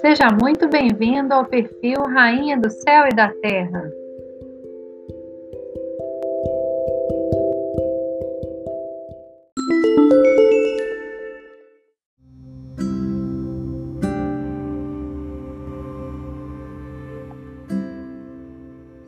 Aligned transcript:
Seja 0.00 0.30
muito 0.30 0.66
bem-vindo 0.66 1.34
ao 1.34 1.44
perfil 1.44 2.00
Rainha 2.04 2.58
do 2.58 2.70
Céu 2.70 3.04
e 3.06 3.14
da 3.14 3.28
Terra. 3.42 3.82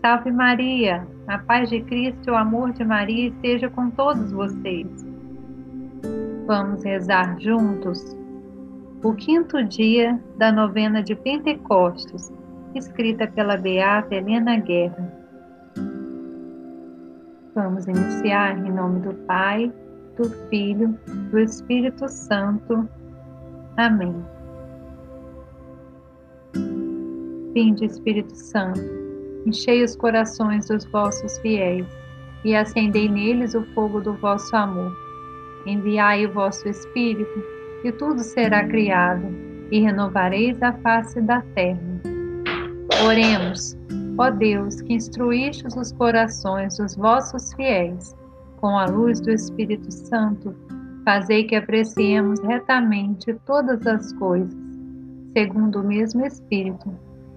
Salve 0.03 0.31
Maria, 0.31 1.07
a 1.27 1.39
paz 1.39 1.71
de 1.71 1.81
Cristo 1.85 2.29
e 2.29 2.31
o 2.31 2.37
amor 2.37 2.71
de 2.73 2.85
Maria 2.85 3.29
esteja 3.29 3.71
com 3.71 3.89
todos 3.89 4.31
vocês. 4.31 4.87
Vamos 6.47 6.85
rezar 6.85 7.41
juntos 7.41 8.21
o 9.03 9.13
quinto 9.15 9.63
dia 9.65 10.19
da 10.37 10.53
novena 10.53 11.03
de 11.03 11.15
Pentecostes, 11.17 12.33
escrita 12.75 13.27
pela 13.27 13.57
Beata 13.57 14.15
Helena 14.15 14.57
Guerra. 14.57 15.13
Vamos 17.55 17.87
iniciar 17.87 18.57
em 18.65 18.71
nome 18.71 19.01
do 19.01 19.13
Pai, 19.27 19.73
do 20.17 20.31
Filho, 20.49 20.97
do 21.31 21.39
Espírito 21.39 22.09
Santo. 22.09 22.89
Amém. 23.77 24.15
Vinde, 27.53 27.85
Espírito 27.85 28.35
Santo, 28.35 28.81
enchei 29.45 29.83
os 29.83 29.97
corações 29.97 30.69
dos 30.69 30.85
vossos 30.87 31.39
fiéis 31.39 31.87
e 32.45 32.55
acendei 32.55 33.09
neles 33.09 33.55
o 33.55 33.65
fogo 33.75 34.01
do 34.01 34.15
vosso 34.15 34.55
amor. 34.55 34.97
Enviai 35.67 36.25
o 36.25 36.33
vosso 36.33 36.67
Espírito 36.69 37.62
e 37.85 37.93
tudo 37.93 38.21
será 38.21 38.65
criado, 38.67 39.27
e 39.71 39.81
renovareis 39.81 40.63
a 40.63 40.73
face 40.75 41.21
da 41.21 41.41
terra. 41.55 41.81
Oremos, 43.05 43.77
ó 44.19 44.31
Deus, 44.31 44.81
que 44.83 44.95
instruístes 44.95 45.77
os 45.77 45.93
corações 45.93 46.77
dos 46.77 46.95
vossos 46.95 47.53
fiéis, 47.55 48.15
com 48.61 48.79
a 48.79 48.87
luz 48.87 49.21
do 49.21 49.31
Espírito 49.31 49.91
Santo, 49.91 50.55
fazei 51.05 51.45
que 51.45 51.57
apreciemos 51.57 52.39
retamente 52.41 53.35
todas 53.45 53.85
as 53.87 54.13
coisas, 54.13 54.55
segundo 55.37 55.81
o 55.81 55.85
mesmo 55.85 56.25
Espírito, 56.25 56.97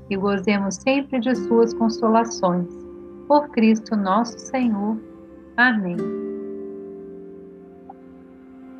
e 0.10 0.16
gozemos 0.16 0.76
sempre 0.76 1.20
de 1.20 1.34
suas 1.36 1.74
consolações. 1.74 2.68
Por 3.28 3.50
Cristo 3.50 3.96
nosso 3.96 4.38
Senhor. 4.38 5.00
Amém. 5.58 5.98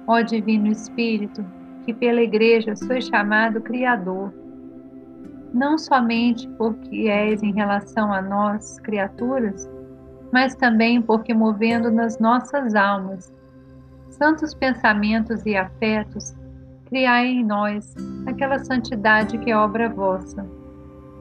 Ó 0.08 0.22
Divino 0.22 0.68
Espírito, 0.68 1.44
que 1.86 1.94
pela 1.94 2.22
Igreja 2.22 2.76
sois 2.76 3.06
chamado 3.06 3.62
Criador, 3.62 4.34
não 5.54 5.78
somente 5.78 6.48
porque 6.58 7.08
és 7.08 7.42
em 7.44 7.54
relação 7.54 8.12
a 8.12 8.22
nós, 8.22 8.80
criaturas, 8.80 9.70
mas 10.34 10.56
também 10.56 11.02
porque 11.02 11.34
movendo 11.34 11.90
nas 11.92 12.20
nossas 12.20 12.76
almas 12.76 13.34
santos 14.10 14.54
pensamentos 14.54 15.46
e 15.46 15.56
afetos, 15.56 16.36
criai 16.86 17.28
em 17.28 17.44
nós 17.44 17.94
aquela 18.26 18.60
santidade 18.60 19.38
que 19.38 19.52
é 19.52 19.58
obra 19.58 19.90
vossa. 19.90 20.46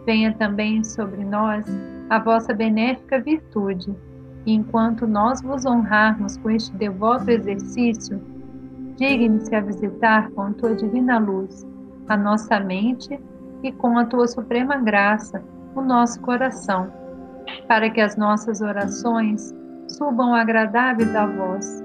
Venha 0.07 0.33
também 0.35 0.83
sobre 0.85 1.25
nós 1.25 1.65
a 2.11 2.19
vossa 2.19 2.53
benéfica 2.53 3.21
virtude, 3.21 3.95
e 4.47 4.53
enquanto 4.53 5.07
nós 5.07 5.41
vos 5.41 5.65
honrarmos 5.65 6.37
com 6.37 6.51
este 6.51 6.75
devoto 6.77 7.31
exercício, 7.31 8.21
digne-se 8.97 9.55
a 9.55 9.61
visitar 9.61 10.31
com 10.31 10.43
a 10.43 10.53
tua 10.53 10.75
divina 10.75 11.19
luz 11.19 11.67
a 12.09 12.17
nossa 12.17 12.61
mente 12.61 13.19
e 13.63 13.73
com 13.73 13.99
a 13.99 14.05
tua 14.05 14.27
suprema 14.27 14.77
graça 14.77 15.43
o 15.75 15.81
nosso 15.81 16.21
coração, 16.21 16.93
para 17.67 17.91
que 17.91 18.01
as 18.01 18.17
nossas 18.17 18.61
orações 18.61 19.53
subam 19.89 20.35
agradáveis 20.35 21.15
a 21.15 21.27
vós 21.27 21.83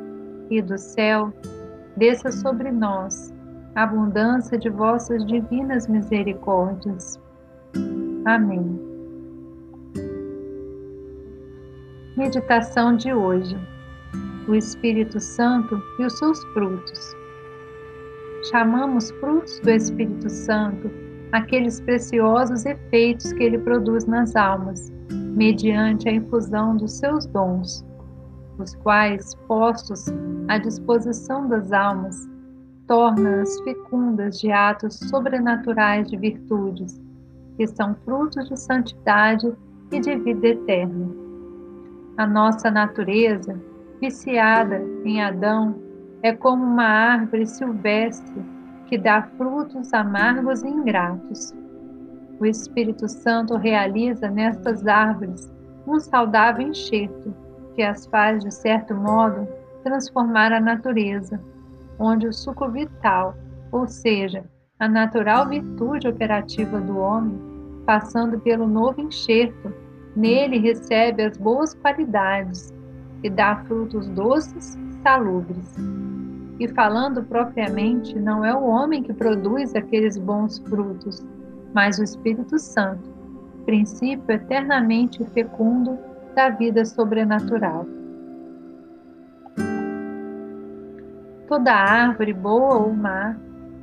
e 0.50 0.62
do 0.62 0.78
céu 0.78 1.34
desça 1.96 2.32
sobre 2.32 2.72
nós 2.72 3.34
a 3.76 3.84
abundância 3.84 4.58
de 4.58 4.70
vossas 4.70 5.26
divinas 5.26 5.88
misericórdias. 5.88 7.20
Amém. 8.26 8.80
Meditação 12.18 12.96
de 12.96 13.14
hoje 13.14 13.58
o 14.50 14.56
Espírito 14.56 15.20
Santo 15.20 15.80
e 16.00 16.06
os 16.06 16.18
seus 16.18 16.44
frutos. 16.46 17.16
Chamamos 18.50 19.12
frutos 19.20 19.60
do 19.60 19.70
Espírito 19.70 20.28
Santo 20.28 20.90
aqueles 21.32 21.80
preciosos 21.82 22.66
efeitos 22.66 23.32
que 23.34 23.44
ele 23.44 23.60
produz 23.60 24.08
nas 24.08 24.36
almas, 24.36 24.92
mediante 25.12 26.10
a 26.10 26.14
infusão 26.14 26.76
dos 26.76 26.94
seus 26.94 27.28
dons, 27.28 27.86
os 28.58 28.74
quais, 28.78 29.36
postos 29.48 30.06
à 30.48 30.58
disposição 30.58 31.48
das 31.48 31.72
almas, 31.72 32.28
torna-as 32.88 33.62
fecundas 33.62 34.40
de 34.40 34.52
atos 34.52 34.96
sobrenaturais 34.96 36.10
de 36.10 36.18
virtudes, 36.18 37.00
que 37.56 37.68
são 37.68 37.96
frutos 38.04 38.50
de 38.50 38.60
santidade 38.60 39.54
e 39.92 40.00
de 40.00 40.16
vida 40.16 40.48
eterna. 40.48 41.08
A 42.18 42.26
nossa 42.26 42.72
natureza 42.72 43.69
viciada 44.00 44.82
em 45.04 45.22
Adão, 45.22 45.76
é 46.22 46.34
como 46.34 46.64
uma 46.64 46.84
árvore 46.84 47.46
silvestre 47.46 48.44
que 48.88 48.98
dá 48.98 49.24
frutos 49.38 49.94
amargos 49.94 50.64
e 50.64 50.68
ingratos. 50.68 51.54
O 52.40 52.46
Espírito 52.46 53.08
Santo 53.08 53.56
realiza 53.56 54.30
nestas 54.30 54.88
árvores 54.88 55.52
um 55.86 56.00
saudável 56.00 56.68
enxerto 56.68 57.34
que 57.76 57.84
as 57.84 58.06
faz, 58.08 58.44
de 58.44 58.52
certo 58.54 58.94
modo, 58.96 59.48
transformar 59.84 60.52
a 60.52 60.60
natureza, 60.60 61.40
onde 61.98 62.28
o 62.28 62.34
suco 62.34 62.70
vital, 62.70 63.36
ou 63.72 63.88
seja, 63.88 64.44
a 64.80 64.88
natural 64.88 65.48
virtude 65.48 66.08
operativa 66.08 66.80
do 66.80 66.98
homem, 66.98 67.40
passando 67.86 68.40
pelo 68.40 68.68
novo 68.68 69.02
enxerto, 69.02 69.74
nele 70.16 70.58
recebe 70.60 71.24
as 71.24 71.38
boas 71.38 71.74
qualidades 71.76 72.74
e 73.24 73.30
dá 73.30 73.58
frutos 73.68 74.08
doces 74.10 74.76
e 74.76 75.02
salubres. 75.02 75.76
E 76.60 76.68
falando 76.68 77.24
propriamente, 77.24 78.18
não 78.20 78.44
é 78.44 78.54
o 78.54 78.64
homem 78.64 79.02
que 79.02 79.14
produz 79.14 79.74
aqueles 79.76 80.18
bons 80.18 80.60
frutos, 80.60 81.26
mas 81.74 82.00
o 82.00 82.04
Espírito 82.04 82.60
Santo, 82.60 83.10
princípio 83.66 84.32
eternamente 84.32 85.24
fecundo 85.26 85.98
da 86.36 86.50
vida 86.50 86.84
sobrenatural. 86.86 87.86
Toda 91.48 91.74
árvore, 91.74 92.34
boa 92.34 92.76
ou 92.76 92.94
má, 92.94 93.36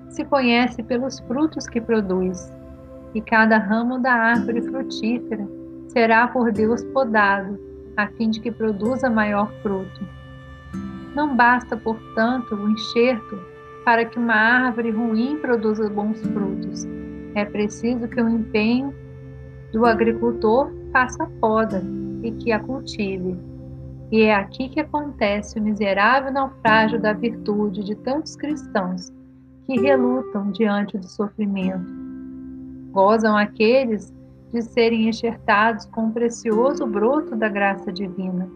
se 0.09 0.25
conhece 0.25 0.83
pelos 0.83 1.19
frutos 1.21 1.67
que 1.67 1.81
produz, 1.81 2.53
e 3.15 3.21
cada 3.21 3.59
ramo 3.59 3.99
da 3.99 4.13
árvore 4.13 4.63
frutífera 4.63 5.47
será 5.89 6.29
por 6.29 6.53
Deus 6.53 6.85
podado 6.85 7.59
a 7.97 8.07
fim 8.09 8.31
de 8.31 8.41
que 8.41 8.51
produza 8.51 9.09
maior 9.09 9.51
fruto. 9.63 10.07
Não 11.15 11.35
basta, 11.35 11.77
portanto, 11.77 12.55
o 12.55 12.69
enxerto 12.69 13.39
para 13.85 14.05
que 14.05 14.19
uma 14.19 14.35
árvore 14.35 14.91
ruim 14.91 15.39
produza 15.39 15.89
bons 15.89 16.21
frutos. 16.21 16.85
É 17.35 17.45
preciso 17.45 18.09
que 18.09 18.21
o 18.21 18.29
empenho 18.29 18.95
do 19.73 19.87
agricultor 19.87 20.73
faça 20.93 21.25
a 21.25 21.27
poda 21.41 21.83
e 22.23 22.33
que 22.33 22.53
a 22.53 22.59
cultive. 22.59 23.39
E 24.11 24.23
é 24.23 24.35
aqui 24.35 24.69
que 24.69 24.81
acontece 24.81 25.59
o 25.59 25.63
miserável 25.63 26.33
naufrágio 26.33 27.01
da 27.01 27.13
virtude 27.13 27.83
de 27.85 27.95
tantos 27.95 28.37
cristãos 28.37 29.13
que 29.65 29.81
relutam 29.81 30.51
diante 30.53 30.97
do 30.97 31.07
sofrimento. 31.07 31.87
Gozam 32.93 33.37
aqueles 33.37 34.16
de 34.53 34.63
serem 34.63 35.09
enxertados 35.09 35.87
com 35.87 36.07
o 36.07 36.13
precioso 36.13 36.87
broto 36.87 37.35
da 37.35 37.49
graça 37.49 37.93
divina, 37.93 38.49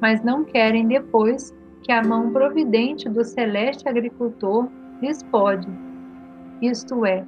mas 0.00 0.22
não 0.22 0.44
querem 0.44 0.86
depois 0.86 1.52
que 1.82 1.92
a 1.92 2.02
mão 2.02 2.30
providente 2.30 3.08
do 3.08 3.24
celeste 3.24 3.88
agricultor 3.88 4.68
lhes 5.02 5.22
pode. 5.24 5.68
Isto 6.62 7.04
é, 7.04 7.24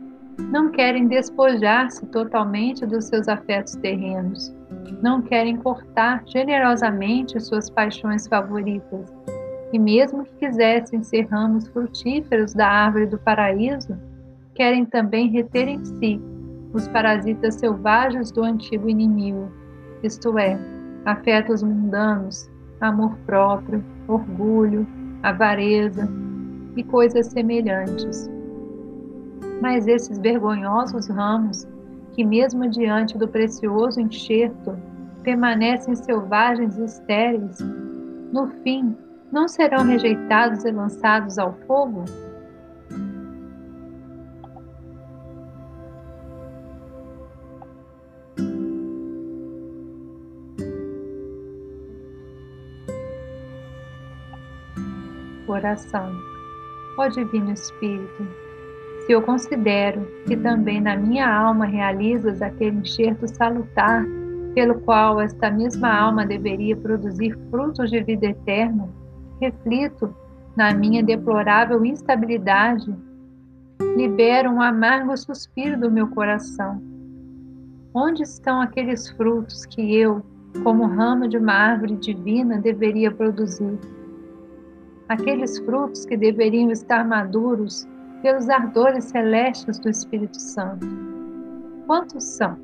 não 0.50 0.70
querem 0.70 1.08
despojar-se 1.08 2.06
totalmente 2.06 2.86
dos 2.86 3.06
seus 3.06 3.28
afetos 3.28 3.74
terrenos, 3.76 4.54
não 5.02 5.20
querem 5.20 5.56
cortar 5.56 6.22
generosamente 6.26 7.40
suas 7.40 7.68
paixões 7.68 8.26
favoritas, 8.26 9.12
e 9.72 9.78
mesmo 9.78 10.24
que 10.24 10.46
quisessem 10.46 11.02
ser 11.02 11.26
ramos 11.26 11.68
frutíferos 11.68 12.54
da 12.54 12.68
árvore 12.68 13.06
do 13.06 13.18
paraíso, 13.18 13.98
querem 14.54 14.86
também 14.86 15.28
reter 15.28 15.68
em 15.68 15.84
si 15.84 16.20
os 16.72 16.88
parasitas 16.88 17.54
selvagens 17.54 18.30
do 18.30 18.42
antigo 18.42 18.88
inimigo, 18.88 19.50
isto 20.02 20.38
é, 20.38 20.58
afetos 21.04 21.62
mundanos, 21.62 22.50
amor 22.80 23.16
próprio, 23.26 23.82
orgulho, 24.08 24.86
avareza 25.22 26.08
e 26.76 26.82
coisas 26.84 27.26
semelhantes. 27.28 28.30
Mas 29.60 29.86
esses 29.86 30.18
vergonhosos 30.18 31.08
ramos, 31.08 31.66
que 32.12 32.24
mesmo 32.24 32.68
diante 32.68 33.16
do 33.16 33.28
precioso 33.28 34.00
enxerto 34.00 34.76
permanecem 35.22 35.94
selvagens 35.94 36.76
e 36.78 36.84
estéreis, 36.84 37.58
no 38.32 38.48
fim 38.62 38.96
não 39.32 39.48
serão 39.48 39.84
rejeitados 39.84 40.64
e 40.64 40.70
lançados 40.70 41.38
ao 41.38 41.52
fogo? 41.66 42.04
Oração. 55.66 56.12
Ó 56.96 57.08
Divino 57.08 57.50
Espírito, 57.50 58.24
se 59.04 59.12
eu 59.12 59.20
considero 59.20 60.06
que 60.24 60.36
também 60.36 60.80
na 60.80 60.96
minha 60.96 61.28
alma 61.28 61.66
realizas 61.66 62.40
aquele 62.40 62.78
enxerto 62.78 63.26
salutar 63.26 64.04
pelo 64.54 64.80
qual 64.80 65.20
esta 65.20 65.50
mesma 65.50 65.92
alma 65.92 66.24
deveria 66.24 66.76
produzir 66.76 67.36
frutos 67.50 67.90
de 67.90 68.00
vida 68.00 68.26
eterna, 68.26 68.88
reflito 69.40 70.14
na 70.56 70.72
minha 70.72 71.02
deplorável 71.02 71.84
instabilidade, 71.84 72.94
libero 73.96 74.50
um 74.50 74.62
amargo 74.62 75.16
suspiro 75.16 75.78
do 75.78 75.90
meu 75.90 76.06
coração. 76.08 76.80
Onde 77.92 78.22
estão 78.22 78.60
aqueles 78.60 79.08
frutos 79.10 79.66
que 79.66 79.96
eu, 79.96 80.24
como 80.62 80.86
ramo 80.86 81.28
de 81.28 81.36
uma 81.36 81.52
árvore 81.52 81.96
divina, 81.96 82.58
deveria 82.58 83.10
produzir? 83.10 83.78
Aqueles 85.08 85.58
frutos 85.60 86.04
que 86.04 86.16
deveriam 86.16 86.70
estar 86.70 87.06
maduros 87.06 87.86
pelos 88.22 88.48
ardores 88.48 89.04
celestes 89.04 89.78
do 89.78 89.88
Espírito 89.88 90.40
Santo. 90.40 90.86
Quantos 91.86 92.24
são? 92.24 92.58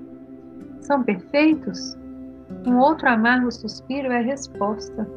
São 0.80 1.04
perfeitos? 1.04 1.96
Um 2.66 2.78
outro 2.78 3.08
amargo 3.08 3.50
suspiro 3.50 4.10
é 4.10 4.18
a 4.18 4.22
resposta. 4.22 5.08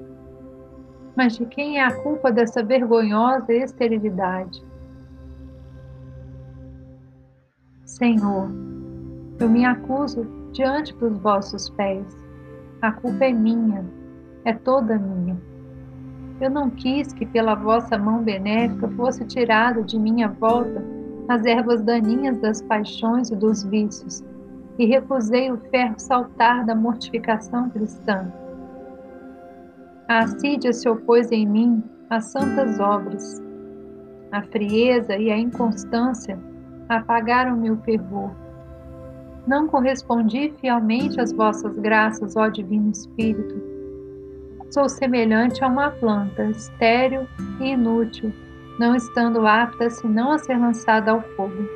Mas 1.16 1.36
de 1.38 1.46
quem 1.48 1.80
é 1.80 1.84
a 1.84 2.04
culpa 2.04 2.32
dessa 2.32 2.64
vergonhosa 2.64 3.52
esterilidade? 3.54 4.64
Senhor, 7.86 8.50
eu 9.40 9.50
me 9.50 9.66
acuso 9.66 10.26
diante 10.52 10.94
dos 10.98 11.18
vossos 11.20 11.70
pés. 11.72 12.06
A 12.82 12.92
culpa 12.92 13.26
é 13.26 13.34
minha, 13.34 13.84
é 14.44 14.54
toda 14.54 15.00
minha. 15.00 15.38
Eu 16.40 16.50
não 16.50 16.70
quis 16.70 17.14
que 17.14 17.26
pela 17.26 17.56
vossa 17.56 17.98
mão 17.98 18.22
benéfica 18.22 18.90
fosse 18.90 19.24
tirado 19.26 19.84
de 19.84 19.98
minha 19.98 20.28
volta 20.28 20.84
as 21.30 21.46
ervas 21.46 21.82
daninhas 21.82 22.38
das 22.40 22.62
paixões 22.62 23.30
e 23.30 23.36
dos 23.36 23.64
vícios, 23.64 24.24
e 24.78 24.86
recusei 24.86 25.52
o 25.52 25.58
ferro 25.72 25.96
saltar 25.98 26.66
da 26.66 26.76
mortificação 26.76 27.70
cristã. 27.70 28.32
A 30.08 30.20
assídia 30.20 30.72
se 30.74 30.88
opôs 30.88 31.32
em 31.32 31.48
mim 31.48 31.84
às 32.10 32.26
santas 32.26 32.80
obras. 32.80 33.42
A 34.32 34.44
frieza 34.44 35.18
e 35.18 35.32
a 35.32 35.38
inconstância 35.38 36.38
apagaram 36.90 37.56
meu 37.56 37.78
fervor. 37.78 38.30
Não 39.48 39.68
correspondi 39.68 40.54
fielmente 40.60 41.20
às 41.20 41.32
vossas 41.32 41.78
graças, 41.80 42.36
ó 42.36 42.50
Divino 42.50 42.92
Espírito 42.92 43.75
Sou 44.72 44.90
semelhante 44.90 45.64
a 45.64 45.68
uma 45.68 45.92
planta, 45.92 46.44
estéril 46.46 47.28
e 47.62 47.72
inútil, 47.72 48.34
não 48.80 48.96
estando 48.96 49.46
apta 49.48 49.90
senão 49.90 50.32
a 50.32 50.38
ser 50.38 50.58
lançada 50.58 51.12
ao 51.12 51.22
fogo. 51.22 51.70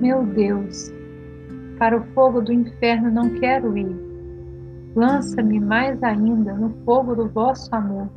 Meu 0.00 0.24
Deus, 0.26 0.92
para 1.78 1.96
o 1.96 2.04
fogo 2.12 2.42
do 2.42 2.52
inferno 2.52 3.10
não 3.10 3.30
quero 3.38 3.76
ir. 3.78 3.96
Lança-me 4.94 5.58
mais 5.60 6.02
ainda 6.02 6.52
no 6.54 6.70
fogo 6.84 7.14
do 7.14 7.28
vosso 7.28 7.74
amor, 7.74 8.08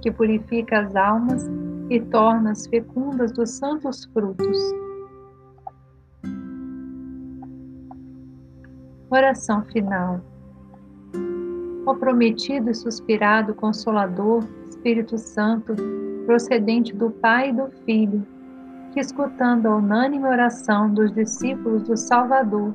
que 0.00 0.10
purifica 0.10 0.80
as 0.80 0.96
almas 0.96 1.50
e 1.90 2.00
torna 2.00 2.52
as 2.52 2.66
fecundas 2.68 3.32
dos 3.32 3.50
santos 3.50 4.04
frutos. 4.06 4.58
Oração 9.10 9.62
final 9.66 10.22
ó 11.86 11.94
prometido 11.94 12.70
e 12.70 12.74
suspirado 12.74 13.54
Consolador, 13.54 14.44
Espírito 14.68 15.18
Santo, 15.18 15.74
procedente 16.26 16.94
do 16.94 17.10
Pai 17.10 17.50
e 17.50 17.52
do 17.52 17.70
Filho, 17.84 18.26
que, 18.92 19.00
escutando 19.00 19.66
a 19.66 19.76
unânime 19.76 20.26
oração 20.26 20.92
dos 20.92 21.12
discípulos 21.12 21.82
do 21.84 21.96
Salvador, 21.96 22.74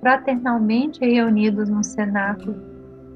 fraternalmente 0.00 1.00
reunidos 1.00 1.68
no 1.68 1.84
cenáculo, 1.84 2.56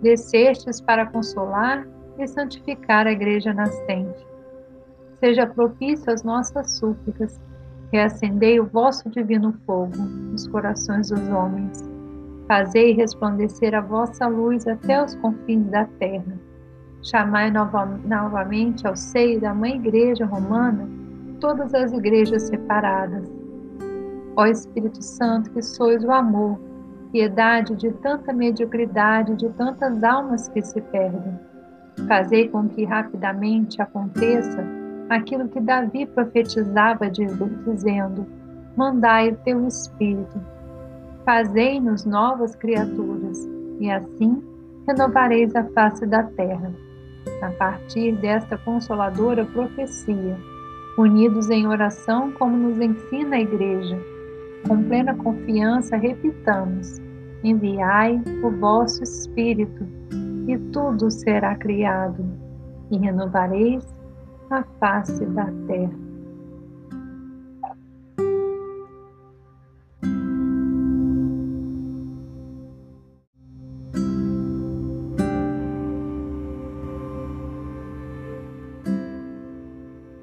descestes 0.03 0.81
para 0.81 1.07
consolar 1.07 1.87
e 2.19 2.27
santificar 2.27 3.07
a 3.07 3.13
Igreja 3.13 3.53
nascente. 3.53 4.27
Seja 5.21 5.47
propício 5.47 6.13
às 6.13 6.23
nossas 6.23 6.79
súplicas, 6.79 7.41
reacendei 7.91 8.61
o 8.61 8.67
vosso 8.67 9.09
divino 9.11 9.53
fogo 9.67 9.97
nos 9.97 10.47
corações 10.47 11.09
dos 11.09 11.29
homens 11.29 11.98
Fazei 12.49 12.93
resplandecer 12.93 13.75
a 13.75 13.83
vossa 13.83 14.27
luz 14.27 14.67
até 14.67 15.05
os 15.05 15.15
confins 15.17 15.67
da 15.67 15.85
terra. 15.85 16.41
Chamai 17.03 17.51
nova, 17.51 17.85
novamente 18.07 18.87
ao 18.87 18.97
seio 18.97 19.39
da 19.39 19.53
Mãe 19.53 19.77
Igreja 19.77 20.25
Romana 20.25 20.89
todas 21.41 21.75
as 21.75 21.93
igrejas 21.93 22.45
separadas. 22.45 23.31
Ó 24.35 24.47
Espírito 24.47 25.03
Santo, 25.03 25.51
que 25.51 25.63
sois 25.63 26.03
o 26.03 26.11
amor, 26.11 26.59
piedade 27.13 27.77
de 27.77 27.93
tanta 27.93 28.33
mediocridade, 28.33 29.37
de 29.37 29.49
tantas 29.51 30.03
almas 30.03 30.49
que 30.49 30.63
se 30.63 30.81
perdem. 30.81 31.39
Fazei 32.09 32.49
com 32.49 32.67
que 32.69 32.85
rapidamente 32.85 33.81
aconteça 33.83 34.65
aquilo 35.11 35.49
que 35.49 35.61
Davi 35.61 36.07
profetizava, 36.07 37.11
dizendo: 37.11 38.27
Mandai 38.75 39.31
o 39.31 39.37
teu 39.37 39.67
Espírito 39.67 40.58
Fazei-nos 41.29 42.07
novas 42.07 42.57
criaturas, 42.57 43.47
e 43.79 43.91
assim 43.91 44.43
renovareis 44.87 45.55
a 45.55 45.63
face 45.75 46.07
da 46.07 46.23
terra. 46.23 46.73
A 47.43 47.51
partir 47.51 48.17
desta 48.17 48.57
consoladora 48.57 49.45
profecia, 49.45 50.39
unidos 50.97 51.51
em 51.51 51.67
oração, 51.67 52.33
como 52.33 52.57
nos 52.57 52.81
ensina 52.81 53.37
a 53.37 53.41
Igreja, 53.43 53.99
com 54.67 54.83
plena 54.85 55.15
confiança 55.17 55.99
repitamos: 55.99 56.99
Enviai 57.45 58.23
o 58.43 58.51
vosso 58.53 59.03
Espírito, 59.03 59.87
e 60.47 60.57
tudo 60.73 61.11
será 61.11 61.55
criado, 61.57 62.25
e 62.91 62.97
renovareis 62.97 63.85
a 64.49 64.63
face 64.81 65.27
da 65.27 65.45
terra. 65.67 66.08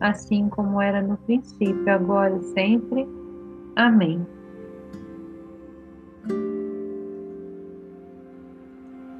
assim 0.00 0.48
como 0.48 0.80
era 0.80 1.02
no 1.02 1.16
princípio, 1.18 1.90
agora 1.90 2.36
e 2.36 2.42
sempre. 2.54 3.08
Amém. 3.76 4.26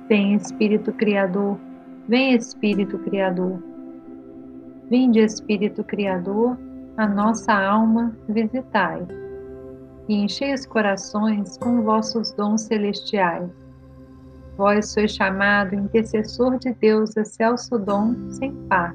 Vem 0.09 0.35
Espírito 0.35 0.93
Criador, 0.93 1.59
vem 2.09 2.35
Espírito 2.35 2.99
Criador. 2.99 3.63
Vinde 4.91 5.19
Espírito 5.19 5.85
Criador, 5.85 6.57
a 6.97 7.07
nossa 7.07 7.53
alma 7.53 8.17
visitai, 8.27 9.07
e 10.09 10.15
enchei 10.15 10.55
os 10.55 10.65
corações 10.65 11.59
com 11.59 11.83
vossos 11.83 12.33
dons 12.33 12.63
celestiais. 12.63 13.51
Vós 14.57 14.91
sois 14.91 15.13
chamado 15.13 15.75
intercessor 15.75 16.59
de 16.59 16.73
Deus, 16.73 17.15
excelso 17.19 17.79
dom 17.79 18.15
sem 18.31 18.51
par, 18.67 18.95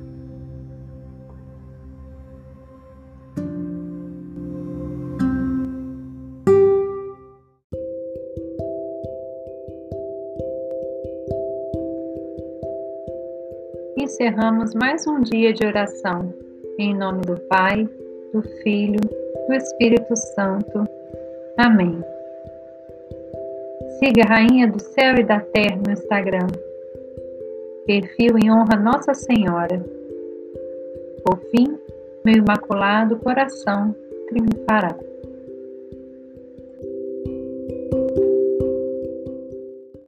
Encerramos 14.21 14.75
mais 14.75 15.07
um 15.07 15.19
dia 15.19 15.51
de 15.51 15.65
oração. 15.65 16.31
Em 16.77 16.95
nome 16.95 17.21
do 17.21 17.39
Pai, 17.47 17.89
do 18.31 18.43
Filho, 18.61 18.99
do 19.47 19.53
Espírito 19.55 20.15
Santo. 20.15 20.87
Amém. 21.57 21.99
Siga 23.97 24.21
a 24.23 24.27
Rainha 24.27 24.67
do 24.67 24.79
Céu 24.79 25.15
e 25.17 25.23
da 25.23 25.39
Terra 25.39 25.81
no 25.83 25.91
Instagram. 25.91 26.45
Perfil 27.87 28.37
em 28.37 28.51
honra 28.51 28.79
Nossa 28.79 29.15
Senhora. 29.15 29.83
Por 31.25 31.39
fim, 31.49 31.75
meu 32.23 32.35
imaculado 32.35 33.17
coração 33.17 33.95
triunfará. 34.29 34.95